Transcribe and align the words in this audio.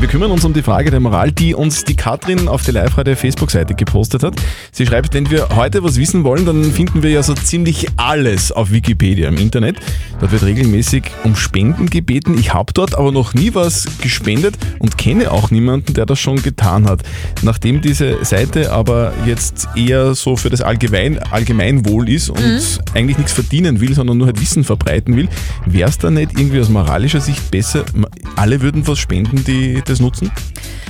Wir 0.00 0.08
kümmern 0.08 0.32
uns 0.32 0.44
um 0.44 0.52
die 0.52 0.62
Frage 0.62 0.90
der 0.90 1.00
Moral, 1.00 1.32
die 1.32 1.54
uns 1.54 1.84
die 1.84 1.94
Katrin 1.94 2.46
auf 2.46 2.62
der 2.62 2.74
Live-Radio 2.74 3.16
Facebook-Seite 3.16 3.74
gepostet 3.74 4.22
hat. 4.22 4.34
Sie 4.70 4.84
schreibt, 4.86 5.14
wenn 5.14 5.30
wir 5.30 5.48
heute 5.56 5.82
was 5.82 5.96
wissen 5.96 6.24
wollen, 6.24 6.44
dann 6.44 6.64
finden 6.72 7.02
wir 7.02 7.10
ja 7.10 7.22
so 7.22 7.32
ziemlich 7.32 7.86
alles 7.96 8.52
auf 8.52 8.70
Wikipedia 8.70 9.28
im 9.28 9.38
Internet. 9.38 9.76
Dort 10.20 10.32
wird 10.32 10.42
regelmäßig 10.42 11.04
um 11.22 11.36
Spenden 11.36 11.88
gebeten. 11.88 12.36
Ich 12.38 12.52
habe 12.52 12.72
dort 12.74 12.98
aber 12.98 13.12
noch 13.12 13.34
nie 13.34 13.54
was 13.54 13.86
gespendet 14.00 14.56
und 14.78 14.98
kenne 14.98 15.30
auch 15.30 15.50
niemanden, 15.50 15.94
der 15.94 16.06
das 16.06 16.20
schon 16.20 16.42
getan 16.42 16.86
hat. 16.86 17.02
Nachdem 17.42 17.80
diese 17.80 18.22
Seite 18.24 18.72
aber 18.72 19.12
jetzt 19.24 19.68
eher 19.74 20.14
so 20.14 20.36
für 20.36 20.50
das 20.50 20.60
Allgemein, 20.60 21.18
Allgemeinwohl 21.18 22.10
ist 22.10 22.28
und 22.28 22.80
eigentlich 22.94 23.16
nichts 23.16 23.32
verdienen 23.32 23.80
will, 23.80 23.94
sondern 23.94 24.18
nur 24.18 24.26
halt 24.26 24.40
Wissen 24.40 24.64
verbreiten 24.64 25.16
will, 25.16 25.28
wäre 25.64 25.88
es 25.88 25.98
da 25.98 26.10
nicht 26.10 26.32
irgendwie 26.38 26.60
aus 26.60 26.68
moralischer 26.68 27.20
Sicht 27.20 27.50
besser, 27.50 27.84
alle 28.36 28.60
würden 28.60 28.86
was 28.86 28.98
spenden, 28.98 29.44
die 29.44 29.82
das 29.88 30.00
nutzen? 30.00 30.30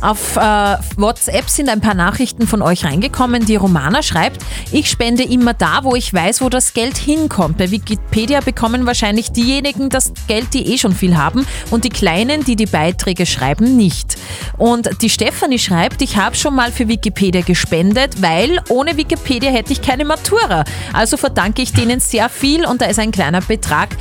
Auf 0.00 0.36
äh, 0.36 0.76
WhatsApp 0.96 1.48
sind 1.48 1.68
ein 1.68 1.80
paar 1.80 1.94
Nachrichten 1.94 2.46
von 2.46 2.62
euch 2.62 2.84
reingekommen. 2.84 3.46
Die 3.46 3.56
Romana 3.56 4.02
schreibt, 4.02 4.44
ich 4.70 4.88
spende 4.88 5.24
immer 5.24 5.54
da, 5.54 5.80
wo 5.82 5.96
ich 5.96 6.14
weiß, 6.14 6.40
wo 6.40 6.48
das 6.48 6.72
Geld 6.72 6.96
hinkommt. 6.96 7.58
Bei 7.58 7.70
Wikipedia 7.70 8.40
bekommen 8.40 8.86
wahrscheinlich 8.86 9.32
diejenigen 9.32 9.90
das 9.90 10.12
Geld, 10.28 10.54
die 10.54 10.72
eh 10.72 10.78
schon 10.78 10.94
viel 10.94 11.16
haben 11.16 11.46
und 11.70 11.84
die 11.84 11.88
Kleinen, 11.88 12.44
die 12.44 12.54
die 12.54 12.66
Beiträge 12.66 13.26
schreiben, 13.26 13.76
nicht. 13.76 14.16
Und 14.56 14.88
die 15.02 15.10
Stefanie 15.10 15.58
schreibt, 15.58 16.00
ich 16.00 16.16
habe 16.16 16.36
schon 16.36 16.54
mal 16.54 16.70
für 16.70 16.86
Wikipedia 16.86 17.40
gespendet, 17.40 18.22
weil 18.22 18.60
ohne 18.68 18.96
Wikipedia 18.96 19.50
hätte 19.50 19.72
ich 19.72 19.82
keine 19.82 20.04
Matura. 20.04 20.64
Also 20.92 21.16
verdanke 21.16 21.62
ich 21.62 21.72
denen 21.72 21.98
sehr 21.98 22.28
viel 22.28 22.64
und 22.66 22.80
da 22.80 22.86
ist 22.86 23.00
ein 23.00 23.10
kleiner 23.10 23.40
Betrag, 23.40 23.96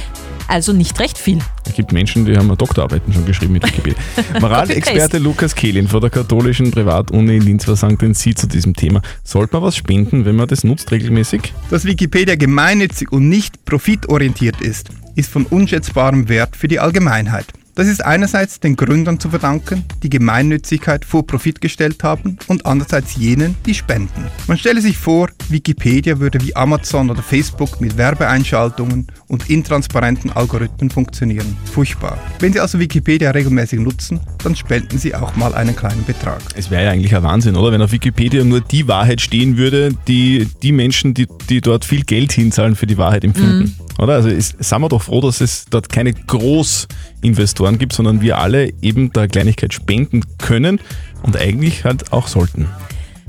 also 0.48 0.74
nicht 0.74 1.00
recht 1.00 1.18
viel. 1.18 1.40
Es 1.66 1.74
gibt 1.74 1.92
Menschen, 1.92 2.26
die 2.26 2.38
haben 2.38 2.56
Doktorarbeiten 2.56 3.14
schon 3.14 3.26
geschrieben 3.26 3.54
mit 3.54 3.66
Wikipedia. 3.66 4.00
Moralexperte 4.40 5.18
Lukas 5.18 5.56
Kehlin 5.56 5.88
von 5.88 6.02
der 6.02 6.10
katholischen 6.10 6.72
Privatuni 6.72 7.38
in 7.38 7.44
Linz, 7.44 7.68
was 7.68 7.82
sagen 7.82 7.98
denn 7.98 8.14
Sie 8.14 8.36
zu 8.36 8.48
diesem 8.48 8.76
Thema? 8.76 9.02
Sollte 9.24 9.56
man 9.56 9.64
was 9.64 9.76
spenden, 9.76 10.26
wenn 10.26 10.36
man 10.36 10.48
das 10.48 10.64
nutzt 10.64 10.92
regelmäßig? 10.92 11.54
Dass 11.70 11.86
Wikipedia 11.86 12.36
gemeinnützig 12.36 13.12
und 13.12 13.30
nicht 13.30 13.66
profitorientiert 13.66 14.62
ist, 14.62 14.90
ist 15.16 15.32
von 15.32 15.46
unschätzbarem 15.46 16.30
Wert 16.30 16.56
für 16.56 16.68
die 16.68 16.80
Allgemeinheit. 16.80 17.48
Das 17.78 17.88
ist 17.88 18.04
einerseits 18.04 18.60
den 18.60 18.76
Gründern 18.76 19.20
zu 19.20 19.30
verdanken, 19.30 19.86
die 20.02 20.10
Gemeinnützigkeit 20.10 21.06
vor 21.06 21.28
Profit 21.28 21.62
gestellt 21.62 22.04
haben 22.04 22.40
und 22.48 22.66
andererseits 22.66 23.16
jenen, 23.18 23.56
die 23.68 23.76
spenden. 23.76 24.26
Man 24.48 24.58
stelle 24.58 24.82
sich 24.82 24.98
vor, 24.98 25.30
Wikipedia 25.50 26.18
würde 26.18 26.42
wie 26.42 26.56
Amazon 26.56 27.12
oder 27.12 27.22
Facebook 27.22 27.80
mit 27.80 27.96
Werbeeinschaltungen 27.96 29.06
und 29.28 29.52
intransparenten 29.52 30.32
Algorithmen 30.32 30.90
funktionieren. 30.90 31.56
Furchtbar. 31.72 32.18
Wenn 32.40 32.52
Sie 32.52 32.60
also 32.60 32.80
Wikipedia 32.80 33.30
regelmäßig 33.30 33.80
nutzen, 33.80 34.22
dann 34.44 34.56
spenden 34.56 34.98
Sie 34.98 35.14
auch 35.14 35.36
mal 35.36 35.54
einen 35.54 35.76
kleinen 35.76 36.04
Betrag. 36.04 36.42
Es 36.56 36.72
wäre 36.72 36.86
ja 36.86 36.90
eigentlich 36.90 37.16
ein 37.16 37.22
Wahnsinn, 37.22 37.56
oder? 37.56 37.72
Wenn 37.72 37.84
auf 37.84 37.92
Wikipedia 37.92 38.44
nur 38.44 38.62
die 38.62 38.88
Wahrheit 38.88 39.22
stehen 39.22 39.56
würde, 39.56 39.94
die 40.08 40.48
die 40.64 40.72
Menschen, 40.72 41.14
die, 41.14 41.28
die 41.48 41.62
dort 41.62 41.86
viel 41.86 42.04
Geld 42.04 42.32
hinzahlen, 42.32 42.76
für 42.76 42.88
die 42.88 42.98
Wahrheit 42.98 43.24
empfinden. 43.24 43.78
Oder? 43.98 44.14
Also 44.14 44.30
ist, 44.30 44.56
sind 44.64 44.82
wir 44.82 44.90
doch 44.90 45.02
froh, 45.02 45.22
dass 45.22 45.42
es 45.42 45.66
dort 45.70 45.90
keine 45.90 46.14
Großinvestoren 46.14 47.67
gibt, 47.76 47.94
sondern 47.94 48.22
wir 48.22 48.38
alle 48.38 48.72
eben 48.82 49.12
der 49.12 49.28
Kleinigkeit 49.28 49.74
spenden 49.74 50.24
können 50.38 50.80
und 51.24 51.38
eigentlich 51.38 51.84
halt 51.84 52.14
auch 52.14 52.28
sollten. 52.28 52.68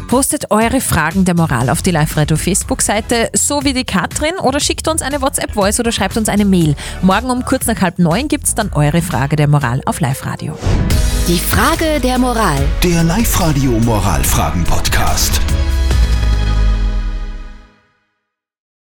Postet 0.08 0.50
eure 0.50 0.80
Fragen 0.80 1.27
der 1.27 1.34
Moral 1.34 1.69
auf 1.69 1.83
die 1.83 1.91
Live-Radio 1.91 2.39
Facebook-Seite, 2.39 3.28
so 3.34 3.64
wie 3.64 3.75
die 3.75 3.84
Katrin, 3.84 4.39
oder 4.42 4.58
schickt 4.58 4.89
uns 4.89 5.03
eine 5.03 5.20
WhatsApp-Voice 5.20 5.80
oder 5.80 5.92
schreibt 5.92 6.17
uns 6.17 6.30
eine 6.30 6.47
Mail. 6.47 6.77
Morgen 7.03 7.30
um 7.30 7.45
kurz 7.45 7.67
nach 7.67 7.80
halb 7.83 7.98
neun 7.98 8.28
gibt's 8.28 8.55
dann 8.55 8.70
eure 8.72 9.03
Frage 9.03 9.36
der 9.36 9.48
Moral 9.48 9.83
auf 9.84 10.00
Live-Radio. 10.00 10.58
Die 11.28 11.39
Frage 11.39 12.00
der 12.00 12.19
Moral. 12.19 12.64
Der 12.83 13.05
Live-Radio 13.05 13.73
Moralfragen-Podcast. 13.73 15.42